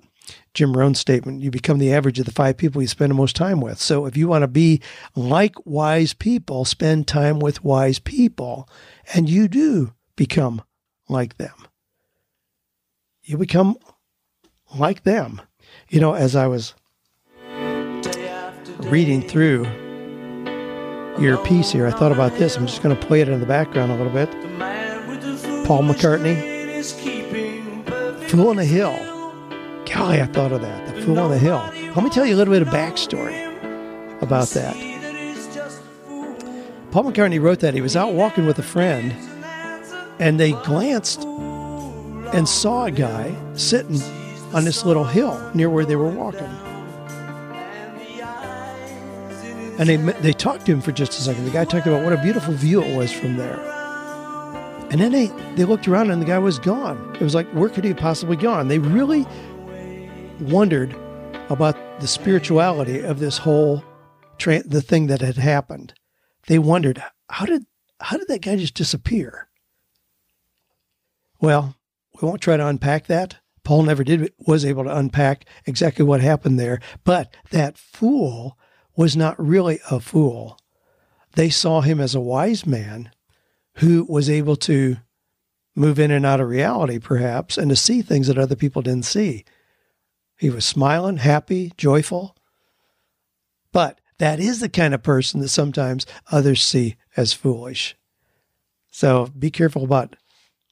[0.54, 3.36] Jim Rohn's statement you become the average of the five people you spend the most
[3.36, 3.80] time with.
[3.80, 4.82] So if you want to be
[5.16, 8.70] like wise people, spend time with wise people,
[9.14, 10.62] and you do become
[11.10, 11.56] like them.
[13.24, 13.78] You become
[14.76, 15.42] like them.
[15.90, 16.74] You know, as I was
[18.80, 19.66] reading through
[21.20, 22.56] your piece here, I thought about this.
[22.58, 24.30] I'm just going to play it in the background a little bit.
[25.66, 26.52] Paul McCartney,
[28.30, 28.98] Fool on the Hill.
[29.86, 30.96] Golly, I thought of that.
[30.96, 31.64] The Fool on the Hill.
[31.96, 33.42] Let me tell you a little bit of backstory
[34.22, 34.76] about that.
[36.92, 37.74] Paul McCartney wrote that.
[37.74, 39.14] He was out walking with a friend,
[40.20, 44.02] and they glanced and saw a guy sitting
[44.54, 46.50] on this little hill near where they were walking.
[49.84, 51.44] And they, they talked to him for just a second.
[51.44, 53.60] The guy talked about what a beautiful view it was from there.
[54.90, 57.18] And then they, they looked around and the guy was gone.
[57.20, 58.70] It was like, where could he possibly gone?
[58.70, 59.26] They really
[60.40, 60.96] wondered
[61.50, 63.84] about the spirituality of this whole
[64.38, 65.94] tra- the thing that had happened.
[66.48, 67.66] They wondered how did
[68.00, 69.50] how did that guy just disappear?
[71.42, 71.76] Well,
[72.22, 73.36] we won't try to unpack that.
[73.66, 78.58] Paul never did was able to unpack exactly what happened there, but that fool
[78.96, 80.58] was not really a fool.
[81.34, 83.12] They saw him as a wise man
[83.76, 84.98] who was able to
[85.76, 89.06] move in and out of reality, perhaps, and to see things that other people didn't
[89.06, 89.44] see.
[90.38, 92.36] He was smiling, happy, joyful.
[93.72, 97.96] But that is the kind of person that sometimes others see as foolish.
[98.92, 100.16] So be careful about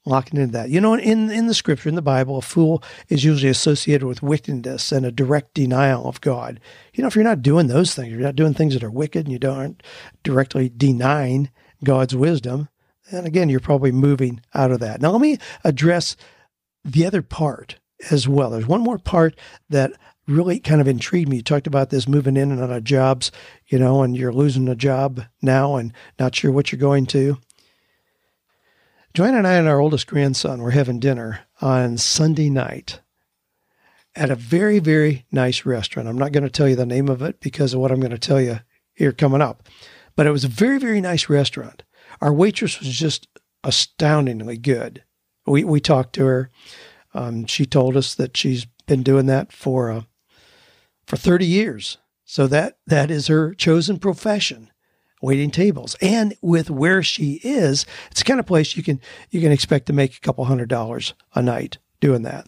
[0.06, 0.70] locking into that.
[0.70, 4.24] You know, in, in the scripture, in the Bible, a fool is usually associated with
[4.24, 6.60] wickedness and a direct denial of God.
[6.94, 9.26] You know, if you're not doing those things, you're not doing things that are wicked
[9.26, 9.82] and you don't
[10.24, 11.50] directly denying
[11.84, 12.70] God's wisdom,
[13.10, 15.02] and again, you're probably moving out of that.
[15.02, 16.16] Now, let me address
[16.84, 17.78] the other part
[18.10, 18.50] as well.
[18.52, 19.38] There's one more part
[19.70, 19.94] that
[20.28, 21.38] really kind of intrigued me.
[21.38, 23.32] You talked about this moving in and out of jobs,
[23.68, 27.38] you know, and you're losing a job now and not sure what you're going to.
[29.14, 33.02] Joanne and I and our oldest grandson were having dinner on Sunday night
[34.16, 36.08] at a very, very nice restaurant.
[36.08, 38.12] I'm not going to tell you the name of it because of what I'm going
[38.12, 38.60] to tell you
[38.94, 39.64] here coming up.
[40.16, 41.84] But it was a very, very nice restaurant.
[42.22, 43.28] Our waitress was just
[43.66, 45.04] astoundingly good.
[45.46, 46.50] We, we talked to her.
[47.14, 50.02] Um, she told us that she's been doing that for uh,
[51.06, 51.98] for 30 years.
[52.24, 54.71] So that that is her chosen profession
[55.22, 55.96] waiting tables.
[56.02, 59.86] And with where she is, it's the kind of place you can you can expect
[59.88, 62.48] to make a couple hundred dollars a night doing that.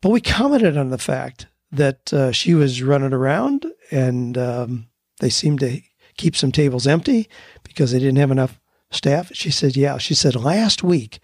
[0.00, 4.88] But we commented on the fact that uh, she was running around and um,
[5.20, 5.80] they seemed to
[6.16, 7.28] keep some tables empty
[7.62, 9.30] because they didn't have enough staff.
[9.34, 11.20] She said, "Yeah." She said last week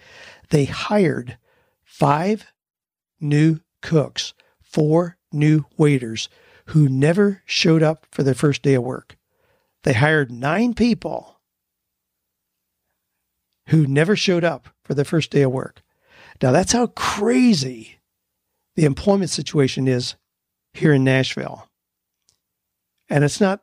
[0.50, 1.38] they hired
[1.84, 2.46] five
[3.20, 6.28] new cooks, four new waiters
[6.66, 9.16] who never showed up for their first day of work.
[9.86, 11.38] They hired nine people
[13.68, 15.80] who never showed up for their first day of work.
[16.42, 18.00] Now, that's how crazy
[18.74, 20.16] the employment situation is
[20.74, 21.68] here in Nashville.
[23.08, 23.62] And it's not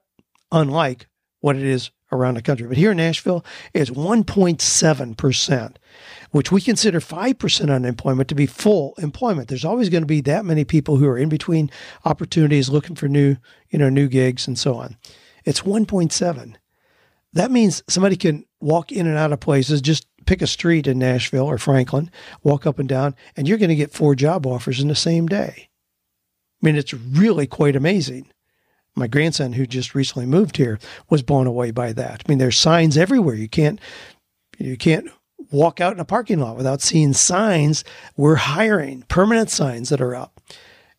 [0.50, 1.08] unlike
[1.42, 2.68] what it is around the country.
[2.68, 5.76] But here in Nashville, it's 1.7%,
[6.32, 9.50] which we consider 5% unemployment to be full employment.
[9.50, 11.70] There's always going to be that many people who are in between
[12.06, 13.36] opportunities looking for new,
[13.70, 14.96] you know, new gigs and so on.
[15.46, 16.56] It's 1.7.
[17.34, 21.00] That means somebody can walk in and out of places, just pick a street in
[21.00, 22.10] Nashville or Franklin,
[22.44, 25.28] walk up and down, and you're going to get four job offers in the same
[25.28, 25.70] day.
[26.62, 28.32] I mean, it's really quite amazing.
[28.96, 30.80] My grandson, who just recently moved here,
[31.10, 32.24] was blown away by that.
[32.26, 33.36] I mean, there's signs everywhere.
[33.36, 33.80] You can't,
[34.60, 35.10] you can't
[35.52, 37.84] walk out in a parking lot without seeing signs.
[38.16, 40.40] We're hiring permanent signs that are up,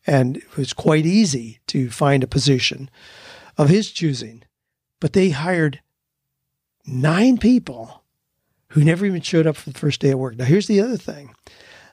[0.05, 2.89] and it was quite easy to find a position
[3.57, 4.43] of his choosing.
[4.99, 5.81] But they hired
[6.85, 8.03] nine people
[8.69, 10.37] who never even showed up for the first day of work.
[10.37, 11.33] Now, here's the other thing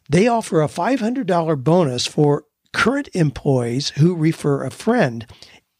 [0.09, 5.27] they offer a $500 bonus for current employees who refer a friend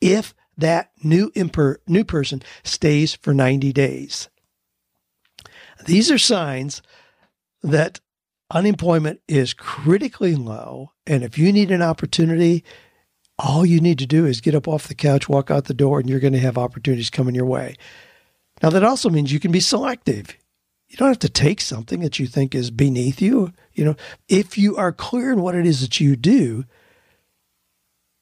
[0.01, 4.29] if that new imper- new person stays for 90 days.
[5.87, 6.83] These are signs
[7.63, 8.01] that
[8.51, 12.63] unemployment is critically low and if you need an opportunity
[13.43, 15.99] all you need to do is get up off the couch, walk out the door,
[15.99, 17.77] and you're going to have opportunities coming your way.
[18.63, 20.37] Now, that also means you can be selective.
[20.89, 23.53] You don't have to take something that you think is beneath you.
[23.73, 23.97] You know,
[24.29, 26.65] if you are clear in what it is that you do,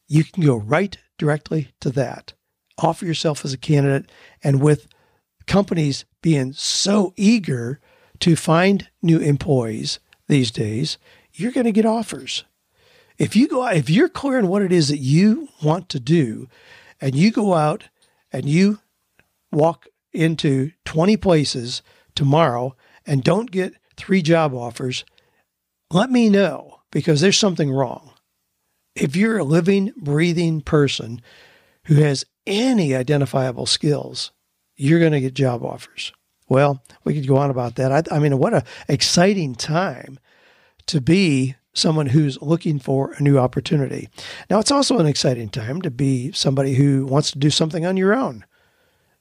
[0.09, 2.33] you can go right directly to that.
[2.78, 4.11] Offer yourself as a candidate.
[4.42, 4.87] And with
[5.46, 7.80] companies being so eager
[8.20, 10.96] to find new employees these days,
[11.33, 12.44] you're going to get offers.
[13.20, 16.00] If you go out, if you're clear on what it is that you want to
[16.00, 16.48] do,
[17.02, 17.90] and you go out
[18.33, 18.78] and you
[19.52, 21.83] walk into 20 places
[22.14, 25.04] tomorrow and don't get three job offers,
[25.90, 28.11] let me know because there's something wrong.
[28.96, 31.20] If you're a living, breathing person
[31.85, 34.33] who has any identifiable skills,
[34.76, 36.11] you're going to get job offers.
[36.48, 37.92] Well, we could go on about that.
[38.11, 40.18] I, I mean, what a exciting time
[40.86, 44.08] to be someone who's looking for a new opportunity.
[44.48, 47.96] Now, it's also an exciting time to be somebody who wants to do something on
[47.96, 48.44] your own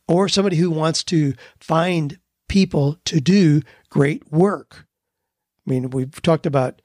[0.07, 4.87] or somebody who wants to find people to do great work.
[5.65, 6.81] I mean, we've talked about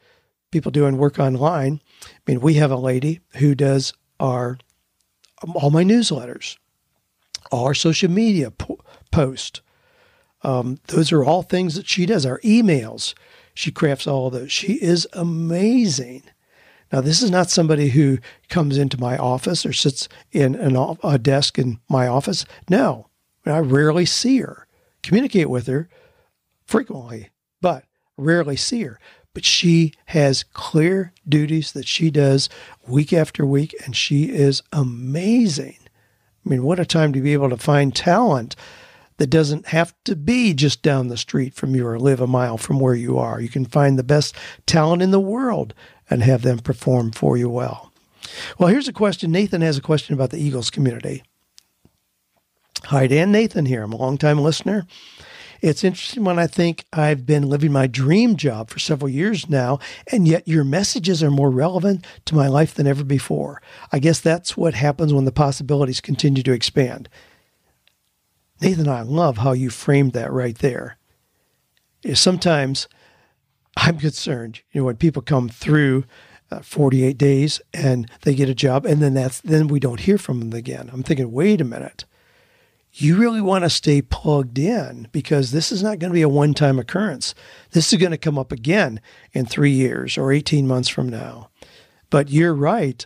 [0.50, 1.80] people doing work online.
[2.04, 4.58] I mean, we have a lady who does our
[5.54, 6.56] all my newsletters,
[7.50, 9.60] all our social media po- posts.
[10.42, 12.24] Um, those are all things that she does.
[12.24, 13.14] Our emails,
[13.54, 14.52] she crafts all those.
[14.52, 16.24] She is amazing.
[16.92, 21.18] Now, this is not somebody who comes into my office or sits in an, a
[21.18, 22.44] desk in my office.
[22.68, 23.08] No,
[23.46, 24.66] I rarely see her.
[25.02, 25.88] Communicate with her
[26.66, 27.30] frequently,
[27.60, 27.84] but
[28.16, 28.98] rarely see her.
[29.32, 32.48] But she has clear duties that she does
[32.86, 35.78] week after week, and she is amazing.
[36.44, 38.54] I mean, what a time to be able to find talent
[39.16, 42.58] that doesn't have to be just down the street from you or live a mile
[42.58, 43.40] from where you are.
[43.40, 44.34] You can find the best
[44.66, 45.74] talent in the world
[46.10, 47.92] and have them perform for you well.
[48.58, 49.30] Well, here's a question.
[49.30, 51.22] Nathan has a question about the Eagles community.
[52.84, 53.32] Hi, Dan.
[53.32, 53.82] Nathan here.
[53.82, 54.86] I'm a longtime listener.
[55.62, 59.78] It's interesting when I think I've been living my dream job for several years now,
[60.12, 63.62] and yet your messages are more relevant to my life than ever before.
[63.90, 67.08] I guess that's what happens when the possibilities continue to expand.
[68.60, 70.98] Nathan, I love how you framed that right there.
[72.14, 72.88] Sometimes
[73.76, 76.04] I'm concerned, you know, when people come through
[76.50, 80.18] uh, 48 days and they get a job and then that's then we don't hear
[80.18, 80.90] from them again.
[80.92, 82.04] I'm thinking, wait a minute.
[82.92, 86.28] You really want to stay plugged in because this is not going to be a
[86.28, 87.34] one time occurrence.
[87.72, 89.00] This is going to come up again
[89.32, 91.50] in three years or 18 months from now.
[92.08, 93.04] But you're right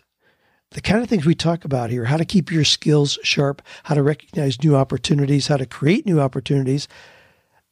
[0.73, 3.95] the kind of things we talk about here how to keep your skills sharp, how
[3.95, 6.89] to recognize new opportunities, how to create new opportunities.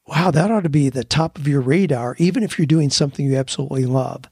[0.07, 3.27] Wow, that ought to be the top of your radar, even if you're doing something
[3.27, 4.25] you absolutely love.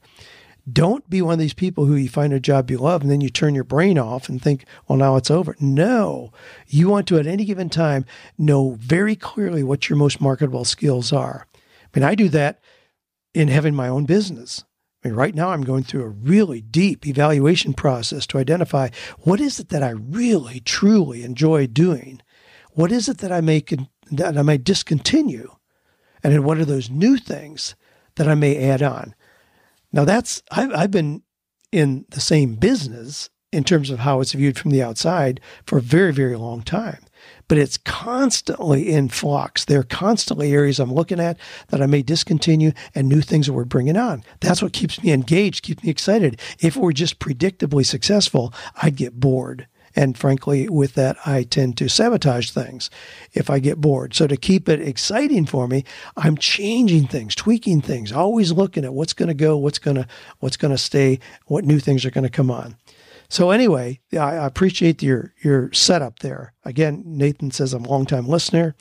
[0.71, 3.21] Don't be one of these people who you find a job you love and then
[3.21, 5.55] you turn your brain off and think, well, now it's over.
[5.59, 6.31] No,
[6.65, 8.05] you want to, at any given time,
[8.37, 11.45] know very clearly what your most marketable skills are.
[11.53, 12.61] I mean, I do that
[13.35, 14.63] in having my own business.
[15.05, 18.89] Mean, right now I'm going through a really deep evaluation process to identify
[19.19, 22.23] what is it that I really truly enjoy doing.
[22.71, 25.51] What is it that I may con- that I may discontinue,
[26.23, 27.75] and then what are those new things
[28.15, 29.13] that I may add on?
[29.93, 31.21] Now that's I've, I've been
[31.71, 35.83] in the same business in terms of how it's viewed from the outside for a
[35.83, 37.05] very very long time
[37.47, 39.65] but it's constantly in flux.
[39.65, 41.37] There are constantly areas I'm looking at
[41.69, 44.23] that I may discontinue and new things that we're bringing on.
[44.39, 46.39] That's what keeps me engaged, keeps me excited.
[46.59, 49.67] If we're just predictably successful, I'd get bored.
[49.95, 52.89] And frankly, with that, I tend to sabotage things
[53.33, 54.13] if I get bored.
[54.13, 55.85] So to keep it exciting for me,
[56.17, 60.07] I'm changing things, tweaking things, always looking at what's going to go, what's going to,
[60.39, 62.75] what's going to stay, what new things are going to come on.
[63.29, 66.53] So anyway, I appreciate your your setup there.
[66.63, 68.75] Again, Nathan says I'm a longtime listener.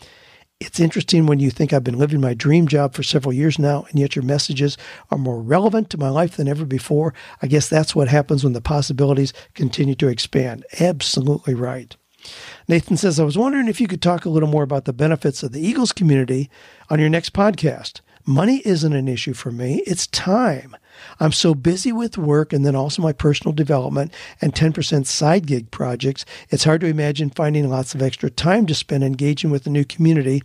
[0.61, 3.87] It's interesting when you think I've been living my dream job for several years now,
[3.91, 4.79] and yet your messages
[5.11, 7.13] are more relevant to my life than ever before.
[7.43, 10.65] I guess that's what happens when the possibilities continue to expand.
[10.81, 11.97] Absolutely right.
[12.69, 15.43] Nathan says, I was wondering if you could talk a little more about the benefits
[15.43, 16.49] of the Eagles community
[16.89, 18.01] on your next podcast.
[18.27, 20.75] Money isn't an issue for me, it's time.
[21.21, 25.71] I'm so busy with work and then also my personal development and 10% side gig
[25.71, 29.71] projects, it's hard to imagine finding lots of extra time to spend engaging with the
[29.71, 30.43] new community,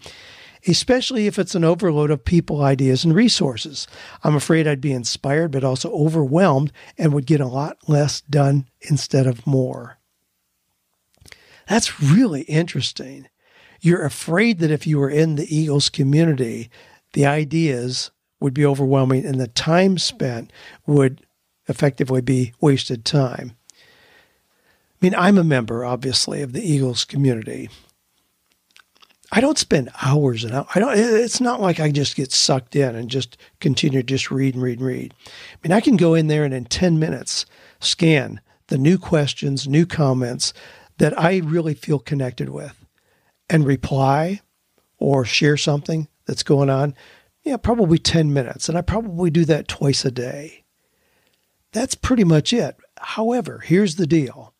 [0.68, 3.88] especially if it's an overload of people, ideas, and resources.
[4.26, 8.68] I'm afraid I'd be inspired but also overwhelmed and would get a lot less done
[8.82, 10.00] instead of more.
[11.70, 13.30] That's really interesting.
[13.80, 16.70] You're afraid that if you were in the Eagles community,
[17.14, 20.52] the ideas would be overwhelming and the time spent
[20.86, 21.26] would
[21.68, 23.56] effectively be wasted time.
[23.74, 27.70] I mean, I'm a member, obviously, of the Eagles community.
[29.32, 30.68] I don't spend hours and hours.
[30.74, 30.98] I don't.
[30.98, 34.64] It's not like I just get sucked in and just continue to just read and
[34.64, 35.14] read and read.
[35.28, 37.46] I mean, I can go in there and in ten minutes
[37.80, 40.54] scan the new questions, new comments
[40.98, 42.86] that I really feel connected with,
[43.50, 44.42] and reply
[44.98, 46.94] or share something that's going on
[47.44, 48.70] yeah, probably 10 minutes.
[48.70, 50.64] And I probably do that twice a day.
[51.72, 52.76] That's pretty much it.
[52.98, 54.54] However, here's the deal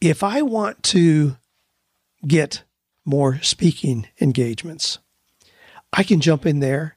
[0.00, 1.36] if I want to
[2.26, 2.64] get
[3.04, 4.98] more speaking engagements,
[5.92, 6.96] I can jump in there,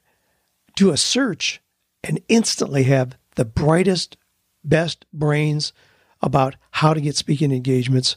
[0.74, 1.60] do a search,
[2.02, 4.16] and instantly have the brightest,
[4.64, 5.72] best brains
[6.20, 8.16] about how to get speaking engagements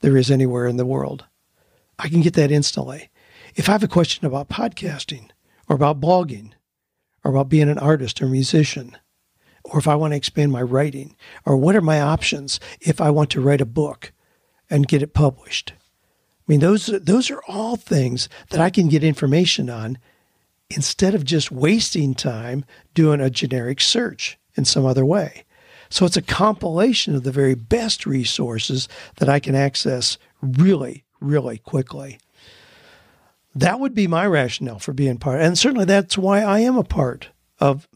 [0.00, 1.26] there is anywhere in the world.
[1.98, 3.10] I can get that instantly.
[3.58, 5.30] If I have a question about podcasting,
[5.68, 6.52] or about blogging
[7.24, 8.96] or about being an artist or musician
[9.64, 13.10] or if I want to expand my writing or what are my options if I
[13.10, 14.12] want to write a book
[14.70, 15.72] and get it published.
[15.76, 19.98] I mean those those are all things that I can get information on
[20.70, 25.44] instead of just wasting time doing a generic search in some other way.
[25.90, 31.58] So it's a compilation of the very best resources that I can access really, really
[31.58, 32.20] quickly.
[33.54, 35.40] That would be my rationale for being part.
[35.40, 37.88] And certainly that's why I am a part of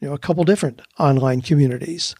[0.00, 2.14] you know a couple different online communities.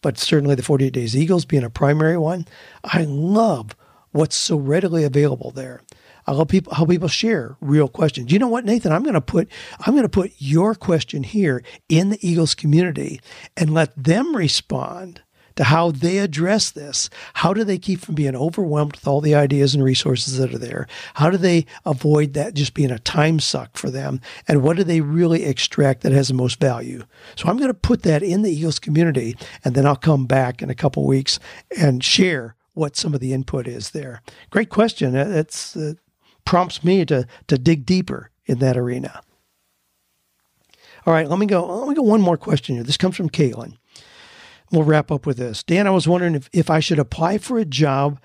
[0.00, 2.46] But certainly the 48 Days Eagles being a primary one,
[2.82, 3.76] I love
[4.10, 5.80] what's so readily available there.
[6.26, 8.30] I love people how people share real questions.
[8.30, 8.92] You know what, Nathan?
[8.92, 9.48] I'm going to put
[9.80, 13.20] I'm going to put your question here in the Eagles community
[13.56, 15.22] and let them respond
[15.56, 17.10] to how they address this.
[17.34, 20.58] How do they keep from being overwhelmed with all the ideas and resources that are
[20.58, 20.86] there?
[21.14, 24.20] How do they avoid that just being a time suck for them?
[24.48, 27.04] And what do they really extract that has the most value?
[27.36, 30.62] So I'm going to put that in the Eagles community, and then I'll come back
[30.62, 31.38] in a couple weeks
[31.78, 34.22] and share what some of the input is there.
[34.50, 35.14] Great question.
[35.14, 35.94] It's uh,
[36.44, 39.22] prompts me to to dig deeper in that arena.
[41.04, 41.64] All right, let me go.
[41.80, 42.84] Let me go one more question here.
[42.84, 43.76] This comes from Caitlin.
[44.72, 45.62] We'll wrap up with this.
[45.62, 48.18] Dan, I was wondering if, if I should apply for a job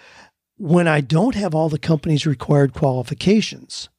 [0.56, 3.90] when I don't have all the company's required qualifications.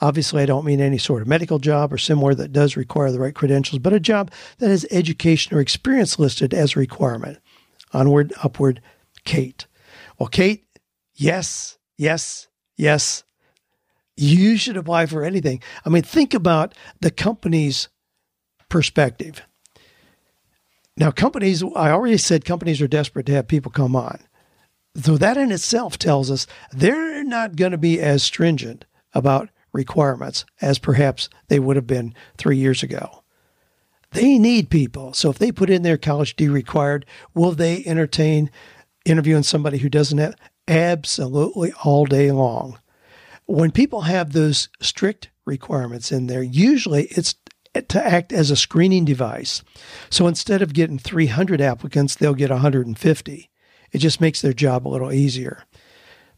[0.00, 3.18] Obviously, I don't mean any sort of medical job or similar that does require the
[3.18, 7.38] right credentials, but a job that has education or experience listed as a requirement.
[7.92, 8.80] Onward, upward,
[9.24, 9.66] Kate.
[10.18, 10.64] Well, Kate,
[11.14, 12.46] yes, yes,
[12.76, 13.24] yes,
[14.16, 15.62] you should apply for anything.
[15.84, 17.88] I mean, think about the company's
[18.68, 19.42] perspective.
[20.98, 24.18] Now, companies, I already said companies are desperate to have people come on.
[24.96, 28.84] So that in itself tells us they're not going to be as stringent
[29.14, 33.22] about requirements as perhaps they would have been three years ago.
[34.10, 35.12] They need people.
[35.12, 38.50] So if they put in their college D required, will they entertain
[39.04, 40.34] interviewing somebody who doesn't have?
[40.66, 42.78] Absolutely all day long
[43.48, 47.34] when people have those strict requirements in there, usually it's
[47.88, 49.62] to act as a screening device.
[50.10, 53.50] So instead of getting 300 applicants, they'll get 150.
[53.90, 55.64] It just makes their job a little easier.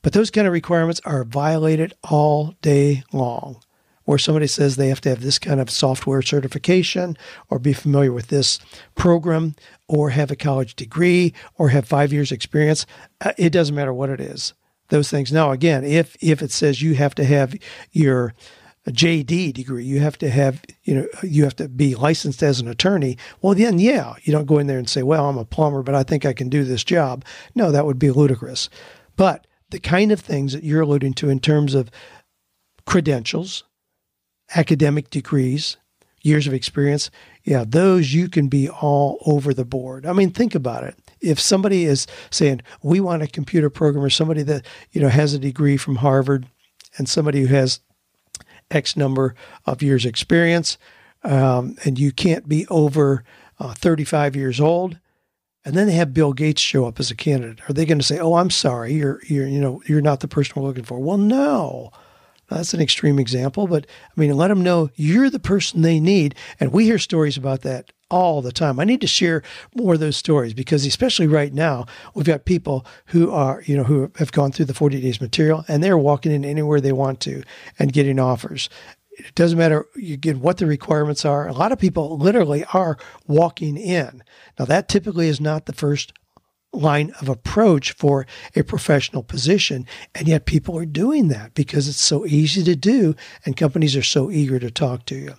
[0.02, 3.60] But those kind of requirements are violated all day long.
[4.04, 7.16] Where somebody says they have to have this kind of software certification
[7.48, 8.58] or be familiar with this
[8.96, 9.54] program
[9.86, 12.86] or have a college degree or have five years experience.
[13.20, 14.54] Uh, it doesn't matter what it is
[14.90, 15.32] those things.
[15.32, 17.54] Now, again, if if it says you have to have
[17.92, 18.34] your
[18.88, 22.68] JD degree, you have to have you know you have to be licensed as an
[22.68, 23.18] attorney.
[23.42, 25.94] Well, then yeah, you don't go in there and say, well, I'm a plumber, but
[25.94, 27.24] I think I can do this job.
[27.54, 28.70] No, that would be ludicrous.
[29.16, 31.90] But the kind of things that you're alluding to in terms of
[32.86, 33.64] credentials,
[34.56, 35.76] academic degrees,
[36.22, 37.10] years of experience,
[37.44, 40.06] yeah, those you can be all over the board.
[40.06, 44.42] I mean, think about it if somebody is saying we want a computer programmer, somebody
[44.44, 46.46] that you know has a degree from Harvard,
[46.96, 47.80] and somebody who has
[48.70, 49.34] X number
[49.66, 50.78] of years experience,
[51.22, 53.24] um, and you can't be over
[53.58, 54.98] uh, 35 years old,
[55.64, 58.04] and then they have Bill Gates show up as a candidate, are they going to
[58.04, 60.98] say, "Oh, I'm sorry, you're you're you know you're not the person we're looking for"?
[60.98, 61.90] Well, no.
[62.48, 66.34] That's an extreme example, but I mean, let them know you're the person they need.
[66.58, 68.80] And we hear stories about that all the time.
[68.80, 69.42] I need to share
[69.74, 73.84] more of those stories because especially right now, we've got people who are, you know,
[73.84, 77.20] who have gone through the 40 days material and they're walking in anywhere they want
[77.20, 77.42] to
[77.78, 78.68] and getting offers.
[79.12, 81.46] It doesn't matter you get what the requirements are.
[81.46, 82.96] A lot of people literally are
[83.26, 84.22] walking in.
[84.58, 86.12] Now that typically is not the first
[86.72, 89.86] line of approach for a professional position.
[90.14, 94.02] And yet people are doing that because it's so easy to do and companies are
[94.02, 95.34] so eager to talk to you.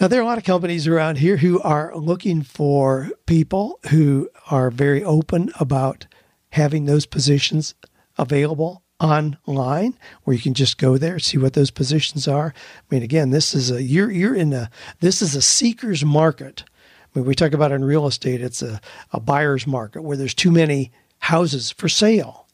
[0.00, 4.30] Now, there are a lot of companies around here who are looking for people who
[4.48, 6.06] are very open about
[6.50, 7.74] having those positions
[8.16, 12.54] available online where you can just go there see what those positions are.
[12.56, 16.64] I mean again this is a you're you're in a this is a seeker's market.
[17.12, 18.80] When we talk about in real estate it's a,
[19.12, 22.47] a buyer's market where there's too many houses for sale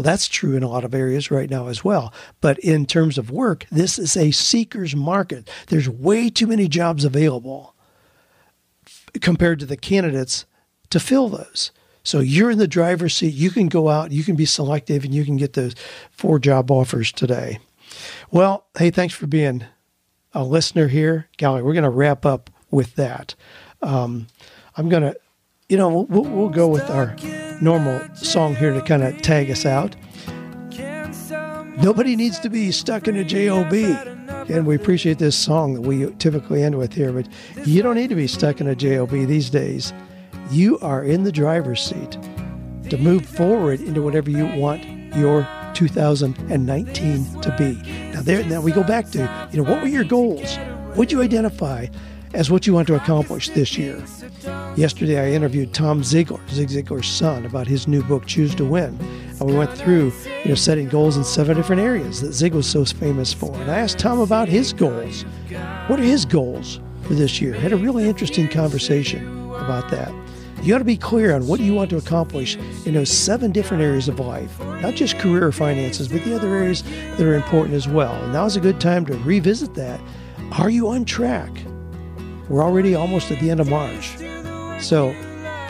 [0.00, 2.10] well, that's true in a lot of areas right now as well.
[2.40, 5.46] But in terms of work, this is a seeker's market.
[5.66, 7.74] There's way too many jobs available
[9.20, 10.46] compared to the candidates
[10.88, 11.70] to fill those.
[12.02, 13.34] So you're in the driver's seat.
[13.34, 15.74] You can go out, you can be selective, and you can get those
[16.10, 17.58] four job offers today.
[18.30, 19.66] Well, hey, thanks for being
[20.32, 21.28] a listener here.
[21.36, 23.34] Golly, we're going to wrap up with that.
[23.82, 24.28] Um,
[24.78, 25.16] I'm going to,
[25.70, 27.16] you know, we'll, we'll go with our
[27.60, 29.94] normal song here to kind of tag us out.
[31.80, 33.72] Nobody needs to be stuck in a JOB.
[34.50, 37.28] And we appreciate this song that we typically end with here, but
[37.64, 39.92] you don't need to be stuck in a JOB these days.
[40.50, 42.18] You are in the driver's seat
[42.90, 47.74] to move forward into whatever you want your 2019 to be.
[48.12, 50.58] Now there now we go back to, you know, what were your goals?
[50.96, 51.86] Would you identify
[52.34, 54.02] as what you want to accomplish this year.
[54.76, 58.96] Yesterday, I interviewed Tom Ziglar, Zig Ziglar's son, about his new book, Choose to Win.
[59.40, 60.12] And we went through,
[60.44, 63.54] you know, setting goals in seven different areas that Zig was so famous for.
[63.56, 65.22] And I asked Tom about his goals.
[65.88, 67.54] What are his goals for this year?
[67.54, 70.12] I had a really interesting conversation about that.
[70.62, 73.82] You got to be clear on what you want to accomplish in those seven different
[73.82, 77.74] areas of life, not just career or finances, but the other areas that are important
[77.74, 78.12] as well.
[78.12, 80.00] And is a good time to revisit that.
[80.52, 81.50] Are you on track?
[82.50, 84.18] We're already almost at the end of March.
[84.82, 85.14] So,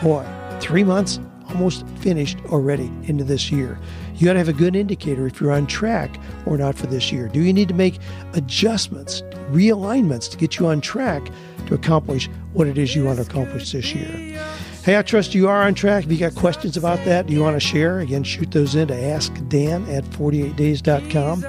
[0.01, 0.25] boy,
[0.59, 3.79] three months almost finished already into this year.
[4.15, 7.11] You got to have a good indicator if you're on track or not for this
[7.11, 7.27] year.
[7.27, 7.99] Do you need to make
[8.33, 9.21] adjustments,
[9.51, 11.29] realignments to get you on track
[11.67, 14.39] to accomplish what it is you want to accomplish this year?
[14.83, 16.05] Hey, I trust you are on track.
[16.05, 17.99] If you got questions about that, do you want to share?
[17.99, 21.45] Again, shoot those in to askdan at 48days.com.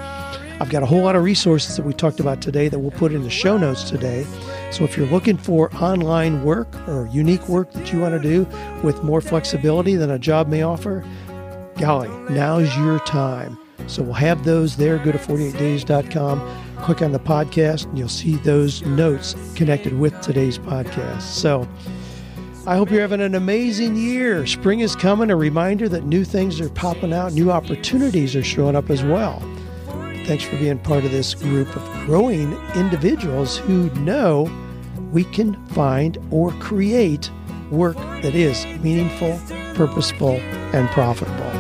[0.62, 3.12] I've got a whole lot of resources that we talked about today that we'll put
[3.12, 4.24] in the show notes today.
[4.70, 8.46] So if you're looking for online work or unique work that you want to do
[8.84, 11.04] with more flexibility than a job may offer,
[11.80, 13.58] golly, now's your time.
[13.88, 14.98] So we'll have those there.
[14.98, 20.58] Go to 48days.com, click on the podcast, and you'll see those notes connected with today's
[20.60, 21.22] podcast.
[21.22, 21.68] So
[22.68, 24.46] I hope you're having an amazing year.
[24.46, 28.76] Spring is coming, a reminder that new things are popping out, new opportunities are showing
[28.76, 29.42] up as well.
[30.24, 34.50] Thanks for being part of this group of growing individuals who know
[35.10, 37.30] we can find or create
[37.70, 39.38] work that is meaningful,
[39.74, 40.36] purposeful,
[40.72, 41.51] and profitable.